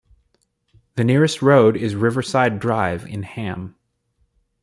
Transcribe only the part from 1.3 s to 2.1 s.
road is